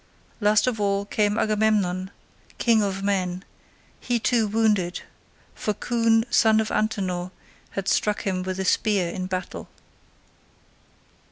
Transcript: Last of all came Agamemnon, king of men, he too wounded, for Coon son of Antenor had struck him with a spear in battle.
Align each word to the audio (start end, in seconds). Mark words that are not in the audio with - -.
Last 0.39 0.65
of 0.65 0.81
all 0.81 1.05
came 1.05 1.37
Agamemnon, 1.37 2.09
king 2.57 2.81
of 2.81 3.03
men, 3.03 3.45
he 3.99 4.19
too 4.19 4.47
wounded, 4.47 5.01
for 5.53 5.75
Coon 5.75 6.25
son 6.31 6.59
of 6.59 6.71
Antenor 6.71 7.29
had 7.77 7.87
struck 7.87 8.23
him 8.23 8.41
with 8.41 8.59
a 8.59 8.65
spear 8.65 9.09
in 9.11 9.27
battle. 9.27 9.69